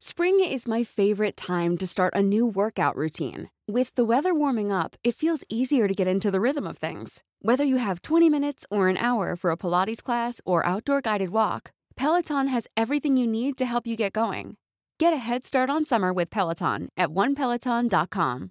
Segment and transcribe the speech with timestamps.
[0.00, 3.50] Spring is my favorite time to start a new workout routine.
[3.66, 7.24] With the weather warming up, it feels easier to get into the rhythm of things.
[7.42, 11.30] Whether you have 20 minutes or an hour for a Pilates class or outdoor guided
[11.30, 14.56] walk, Peloton has everything you need to help you get going.
[15.00, 18.50] Get a head start on summer with Peloton at onepeloton.com.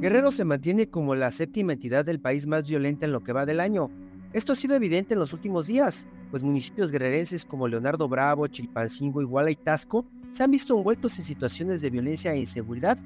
[0.00, 3.44] Guerrero se mantiene como la séptima entidad del país más violenta en lo que va
[3.44, 3.90] del año.
[4.32, 9.22] Esto ha sido evidente en los últimos días, pues municipios guerrerenses como Leonardo Bravo, Chilpancingo,
[9.22, 12.96] Iguala y Tasco se han visto envueltos en situaciones de violencia e inseguridad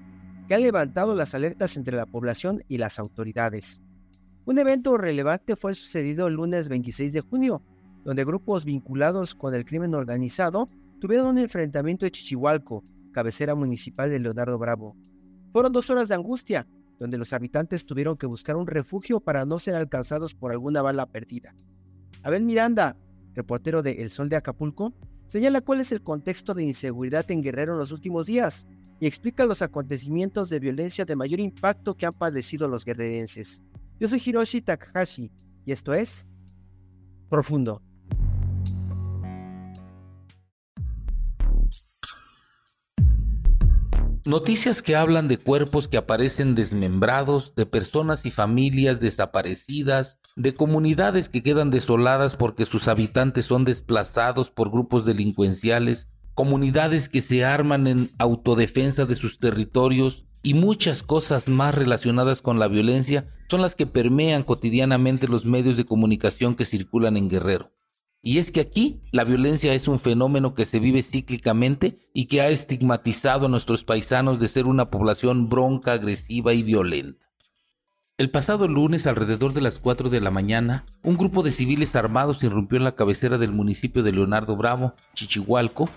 [0.46, 3.82] que han levantado las alertas entre la población y las autoridades.
[4.44, 7.62] Un evento relevante fue sucedido el lunes 26 de junio,
[8.04, 10.68] donde grupos vinculados con el crimen organizado
[11.00, 14.94] tuvieron un enfrentamiento en Chichihualco, cabecera municipal de Leonardo Bravo.
[15.52, 16.66] Fueron dos horas de angustia,
[16.98, 21.06] donde los habitantes tuvieron que buscar un refugio para no ser alcanzados por alguna bala
[21.06, 21.54] perdida.
[22.22, 22.96] Abel Miranda,
[23.34, 24.94] reportero de El Sol de Acapulco,
[25.26, 28.66] señala cuál es el contexto de inseguridad en Guerrero en los últimos días
[29.00, 33.62] y explica los acontecimientos de violencia de mayor impacto que han padecido los guerrerenses.
[33.98, 35.30] Yo soy Hiroshi Takahashi
[35.66, 36.26] y esto es
[37.28, 37.82] Profundo.
[44.26, 51.28] Noticias que hablan de cuerpos que aparecen desmembrados, de personas y familias desaparecidas, de comunidades
[51.28, 57.86] que quedan desoladas porque sus habitantes son desplazados por grupos delincuenciales, comunidades que se arman
[57.86, 63.74] en autodefensa de sus territorios y muchas cosas más relacionadas con la violencia son las
[63.74, 67.72] que permean cotidianamente los medios de comunicación que circulan en Guerrero.
[68.26, 72.40] Y es que aquí la violencia es un fenómeno que se vive cíclicamente y que
[72.40, 77.26] ha estigmatizado a nuestros paisanos de ser una población bronca, agresiva y violenta.
[78.16, 82.42] El pasado lunes, alrededor de las 4 de la mañana, un grupo de civiles armados
[82.42, 85.90] irrumpió en la cabecera del municipio de Leonardo Bravo, Chichihualco,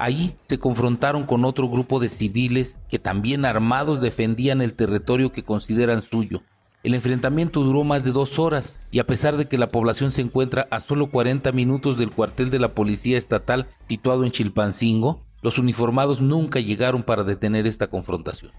[0.00, 5.44] Ahí se confrontaron con otro grupo de civiles que también armados defendían el territorio que
[5.44, 6.40] consideran suyo.
[6.82, 10.22] El enfrentamiento duró más de dos horas y a pesar de que la población se
[10.22, 15.58] encuentra a solo 40 minutos del cuartel de la Policía Estatal situado en Chilpancingo, los
[15.58, 18.52] uniformados nunca llegaron para detener esta confrontación.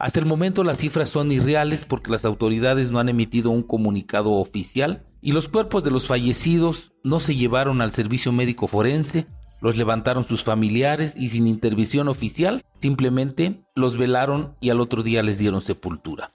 [0.00, 4.32] Hasta el momento las cifras son irreales porque las autoridades no han emitido un comunicado
[4.32, 9.26] oficial y los cuerpos de los fallecidos no se llevaron al servicio médico forense,
[9.60, 15.22] los levantaron sus familiares y sin intervención oficial simplemente los velaron y al otro día
[15.22, 16.32] les dieron sepultura.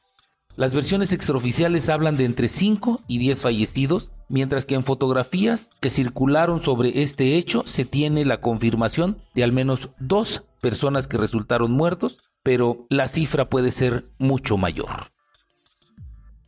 [0.55, 5.89] Las versiones extraoficiales hablan de entre 5 y 10 fallecidos, mientras que en fotografías que
[5.89, 11.71] circularon sobre este hecho se tiene la confirmación de al menos dos personas que resultaron
[11.71, 15.07] muertos, pero la cifra puede ser mucho mayor.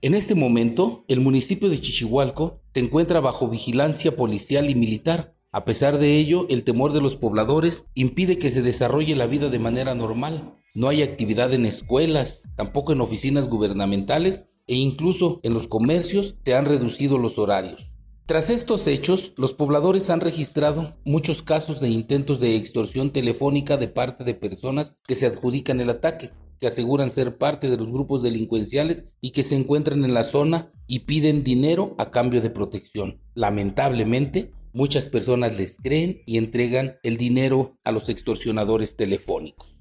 [0.02, 5.34] En este momento, el municipio de Chichihualco se encuentra bajo vigilancia policial y militar.
[5.52, 9.50] A pesar de ello, el temor de los pobladores impide que se desarrolle la vida
[9.50, 10.54] de manera normal.
[10.76, 16.54] No hay actividad en escuelas, tampoco en oficinas gubernamentales e incluso en los comercios se
[16.54, 17.88] han reducido los horarios.
[18.28, 23.88] Tras estos hechos, los pobladores han registrado muchos casos de intentos de extorsión telefónica de
[23.88, 28.24] parte de personas que se adjudican el ataque que aseguran ser parte de los grupos
[28.24, 33.20] delincuenciales y que se encuentran en la zona y piden dinero a cambio de protección.
[33.36, 39.78] Lamentablemente, muchas personas les creen y entregan el dinero a los extorsionadores telefónicos.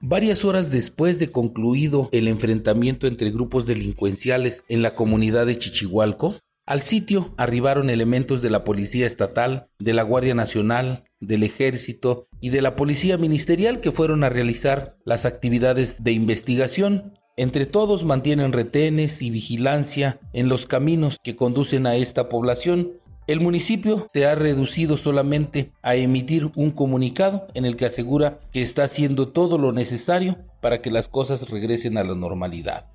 [0.00, 6.36] Varias horas después de concluido el enfrentamiento entre grupos delincuenciales en la comunidad de Chichihualco,
[6.66, 12.50] al sitio arribaron elementos de la Policía Estatal, de la Guardia Nacional, del Ejército y
[12.50, 17.14] de la Policía Ministerial que fueron a realizar las actividades de investigación.
[17.36, 22.92] Entre todos mantienen retenes y vigilancia en los caminos que conducen a esta población.
[23.26, 28.62] El municipio se ha reducido solamente a emitir un comunicado en el que asegura que
[28.62, 32.93] está haciendo todo lo necesario para que las cosas regresen a la normalidad.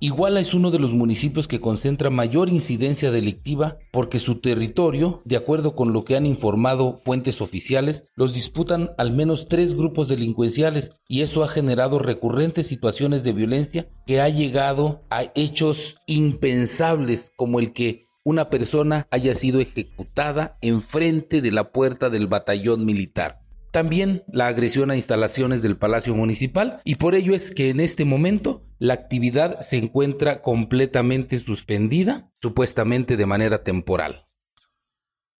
[0.00, 5.36] Iguala es uno de los municipios que concentra mayor incidencia delictiva porque su territorio, de
[5.36, 10.92] acuerdo con lo que han informado fuentes oficiales, los disputan al menos tres grupos delincuenciales
[11.08, 17.58] y eso ha generado recurrentes situaciones de violencia que ha llegado a hechos impensables como
[17.58, 24.22] el que una persona haya sido ejecutada enfrente de la puerta del batallón militar también
[24.32, 28.64] la agresión a instalaciones del Palacio Municipal y por ello es que en este momento
[28.78, 34.24] la actividad se encuentra completamente suspendida, supuestamente de manera temporal.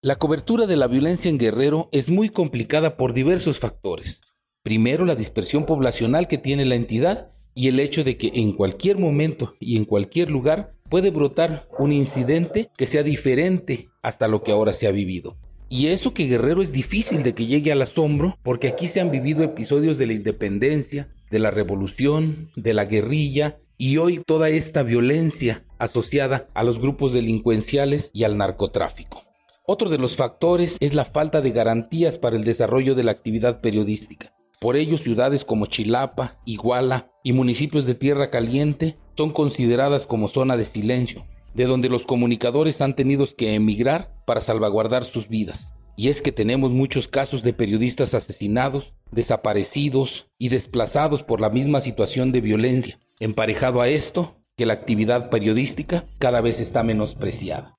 [0.00, 4.20] La cobertura de la violencia en Guerrero es muy complicada por diversos factores.
[4.62, 8.98] Primero, la dispersión poblacional que tiene la entidad y el hecho de que en cualquier
[8.98, 14.52] momento y en cualquier lugar puede brotar un incidente que sea diferente hasta lo que
[14.52, 15.36] ahora se ha vivido.
[15.70, 19.10] Y eso que Guerrero es difícil de que llegue al asombro porque aquí se han
[19.10, 24.82] vivido episodios de la independencia, de la revolución, de la guerrilla y hoy toda esta
[24.82, 29.22] violencia asociada a los grupos delincuenciales y al narcotráfico.
[29.66, 33.60] Otro de los factores es la falta de garantías para el desarrollo de la actividad
[33.60, 34.32] periodística.
[34.60, 40.56] Por ello, ciudades como Chilapa, Iguala y municipios de Tierra Caliente son consideradas como zona
[40.56, 41.26] de silencio,
[41.58, 45.72] de donde los comunicadores han tenido que emigrar para salvaguardar sus vidas.
[45.96, 51.80] Y es que tenemos muchos casos de periodistas asesinados, desaparecidos y desplazados por la misma
[51.80, 53.00] situación de violencia.
[53.18, 57.76] Emparejado a esto, que la actividad periodística cada vez está menospreciada.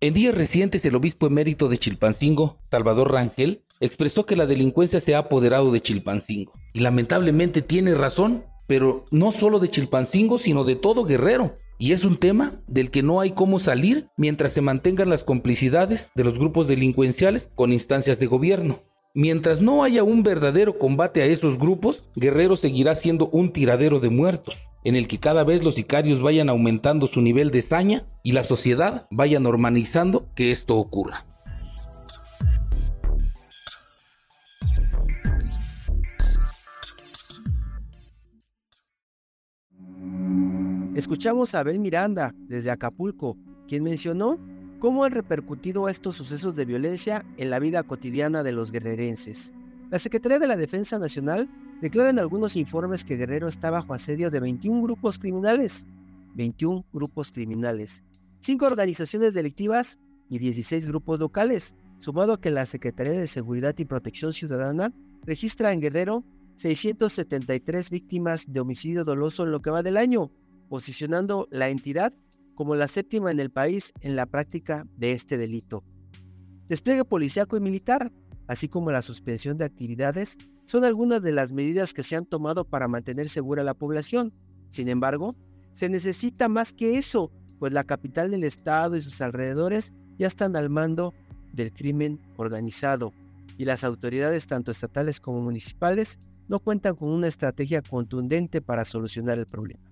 [0.00, 5.14] En días recientes, el obispo emérito de Chilpancingo, Salvador Rangel, expresó que la delincuencia se
[5.14, 6.54] ha apoderado de Chilpancingo.
[6.72, 11.56] Y lamentablemente tiene razón, pero no solo de Chilpancingo, sino de todo Guerrero.
[11.82, 16.12] Y es un tema del que no hay cómo salir mientras se mantengan las complicidades
[16.14, 18.84] de los grupos delincuenciales con instancias de gobierno.
[19.14, 24.10] Mientras no haya un verdadero combate a esos grupos, Guerrero seguirá siendo un tiradero de
[24.10, 28.30] muertos en el que cada vez los sicarios vayan aumentando su nivel de saña y
[28.30, 31.26] la sociedad vaya normalizando que esto ocurra.
[40.94, 44.38] Escuchamos a Abel Miranda desde Acapulco, quien mencionó
[44.78, 49.54] cómo han repercutido estos sucesos de violencia en la vida cotidiana de los guerrerenses.
[49.90, 51.48] La Secretaría de la Defensa Nacional
[51.80, 55.86] declaran algunos informes que Guerrero está bajo asedio de 21 grupos criminales.
[56.34, 58.04] 21 grupos criminales.
[58.40, 59.98] 5 organizaciones delictivas
[60.28, 64.92] y 16 grupos locales, sumado a que la Secretaría de Seguridad y Protección Ciudadana
[65.24, 66.22] registra en Guerrero
[66.56, 70.30] 673 víctimas de homicidio doloso en lo que va del año,
[70.72, 72.14] posicionando la entidad
[72.54, 75.84] como la séptima en el país en la práctica de este delito.
[76.66, 78.10] Despliegue policiaco y militar,
[78.46, 82.64] así como la suspensión de actividades son algunas de las medidas que se han tomado
[82.64, 84.32] para mantener segura la población.
[84.70, 85.36] Sin embargo,
[85.74, 90.56] se necesita más que eso, pues la capital del estado y sus alrededores ya están
[90.56, 91.12] al mando
[91.52, 93.12] del crimen organizado
[93.58, 99.38] y las autoridades tanto estatales como municipales no cuentan con una estrategia contundente para solucionar
[99.38, 99.91] el problema.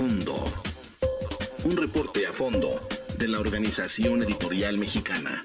[0.00, 2.80] Un reporte a fondo
[3.18, 5.44] de la Organización Editorial Mexicana.